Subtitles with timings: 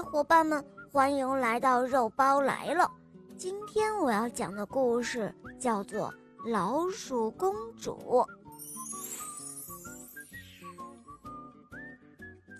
[0.00, 2.90] 伙伴们，欢迎来到肉包来了。
[3.36, 6.12] 今天我要讲的故事叫做
[6.50, 7.92] 《老鼠公主》。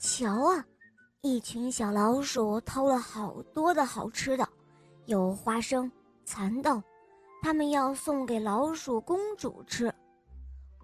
[0.00, 0.64] 瞧啊，
[1.22, 4.48] 一群小老鼠偷了好多的好吃的，
[5.06, 5.90] 有花生、
[6.24, 6.82] 蚕豆，
[7.42, 9.92] 他们要送给老鼠公主吃。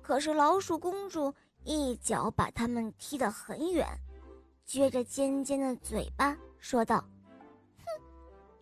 [0.00, 1.32] 可是老鼠公主
[1.64, 3.86] 一脚把它们踢得很远。
[4.68, 6.96] 撅着尖尖的嘴巴说道
[7.84, 8.02] ：“哼，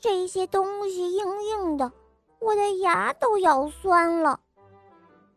[0.01, 1.93] 这些东西硬硬的，
[2.41, 4.41] 我的牙都咬酸了。”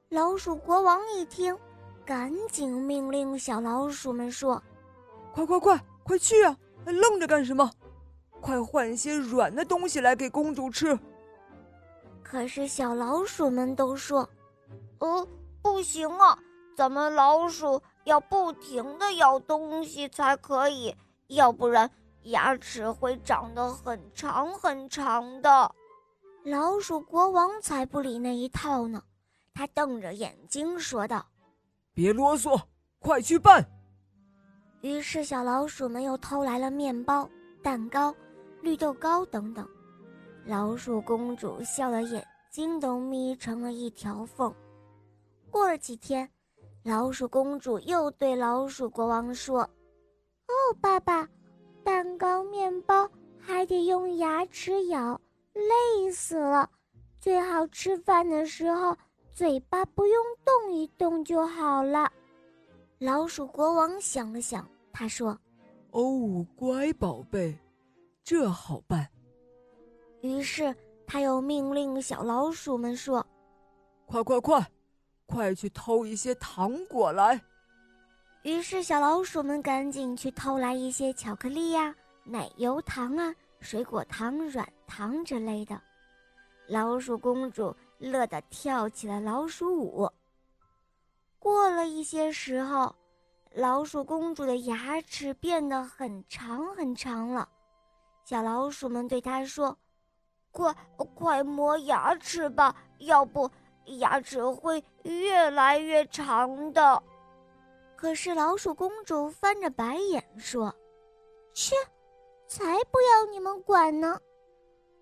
[0.10, 1.58] 老鼠国王一听，
[2.06, 4.62] 赶紧命令小老鼠们说
[5.34, 6.58] ：“快快快，快去啊！
[6.86, 7.70] 还愣着干什么？
[8.42, 10.98] 快换些软的东西来给公主吃。”
[12.24, 14.28] 可是小老鼠们都说
[15.00, 15.28] ：“呃，
[15.62, 16.38] 不行啊，
[16.76, 20.96] 咱们老鼠。”要不停的咬东西才可以，
[21.28, 21.90] 要不然
[22.24, 25.76] 牙齿会长得很长很长的。
[26.44, 29.02] 老鼠国王才不理那一套呢，
[29.54, 31.26] 他瞪着眼睛说道
[31.96, 32.62] ：“别啰嗦，
[33.00, 33.66] 快去办！”
[34.82, 37.30] 于是小老鼠们又偷来了面包、
[37.62, 38.14] 蛋糕、
[38.62, 39.66] 绿豆糕等等。
[40.46, 44.54] 老鼠公主笑的眼睛都眯成了一条缝。
[45.50, 46.30] 过了几天。
[46.84, 49.62] 老鼠公主又对老鼠国王说
[50.48, 51.26] ：“哦，爸爸，
[51.82, 55.20] 蛋糕、面包还得用牙齿咬，
[55.54, 56.70] 累死了。
[57.22, 58.94] 最好吃饭的时候
[59.34, 62.12] 嘴巴不用动一动就好了。”
[63.00, 65.40] 老鼠国王想了想，他说
[65.92, 67.58] ：“哦，乖宝贝，
[68.26, 69.08] 这好办。”
[70.20, 70.76] 于是
[71.08, 73.26] 他又命令小老鼠们说
[74.06, 74.70] ：“快快快！”
[75.26, 77.42] 快去偷一些糖果来！
[78.44, 85.82] 于是小老鼠们赶紧去偷来一些巧克力呀、奶油糖啊、水果糖、软糖之类的。
[86.68, 90.10] 老鼠公主乐得跳起了老鼠舞。
[91.40, 92.94] 过了一些时候，
[93.54, 97.48] 老鼠公主的牙齿变得很长很长了。
[98.26, 99.78] 小老鼠们对她说
[100.52, 100.74] ：“快
[101.16, 103.50] 快磨牙齿吧，要不……”
[103.86, 107.04] 牙齿会越来越长的，
[107.96, 110.74] 可是老鼠公主翻着白眼说
[111.54, 111.76] ：“切，
[112.48, 114.20] 才不要你们管呢！”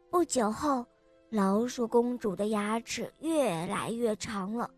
[0.10, 0.86] 不久后，
[1.30, 4.70] 老鼠公主的牙齿越来越长了，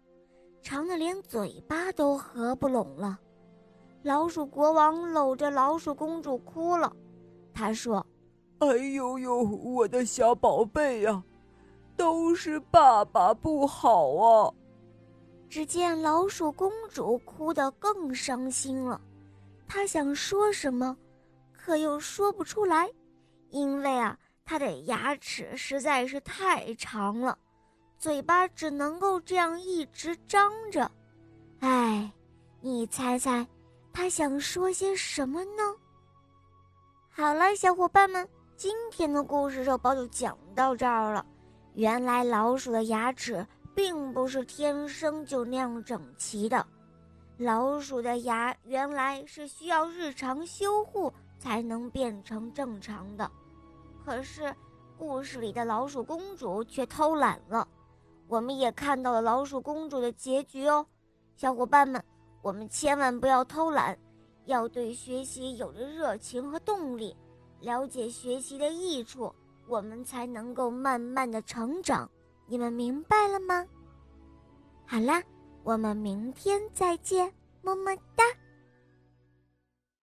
[0.62, 3.20] 长的连嘴巴都合不拢了。
[4.04, 6.94] 老鼠国王搂着老鼠公主哭了，
[7.54, 8.06] 他说
[8.60, 11.24] ：“哎呦呦，我的小宝贝呀！”
[11.96, 14.54] 都是爸爸不好啊！
[15.50, 19.00] 只见老鼠公主哭得更伤心了，
[19.68, 20.98] 她想说什么，
[21.52, 22.90] 可又说不出来，
[23.50, 27.38] 因为啊，她的牙齿实在是太长了，
[28.00, 30.90] 嘴巴只能够这样一直张着。
[31.60, 32.12] 哎，
[32.62, 33.48] 你猜猜，
[33.94, 35.76] 她想说些什么呢？
[37.12, 38.28] 好了，小伙伴们，
[38.58, 41.24] 今天的故事肉包就讲到这儿了。
[41.76, 46.66] 原来老鼠的牙齿并不是天生就那样整齐的，
[47.38, 53.30] 老鼠的牙原来是需要日常修护才能变成正常的。
[54.06, 54.54] 可是，
[54.98, 57.68] 故事里的老鼠公主却偷懒了，
[58.28, 60.86] 我们也看到了老鼠公主的结局哦。
[61.36, 62.04] 小伙伴们，
[62.44, 63.98] 我们千万不要偷懒，
[64.46, 67.16] 要对学习有着热情和动力，
[67.62, 69.34] 了解学习的益处。
[69.74, 72.08] 我们才能够慢慢的成长，
[72.46, 73.66] 你们明白了吗？
[74.86, 75.24] 好啦，
[75.64, 78.24] 我们明天再见，么么哒。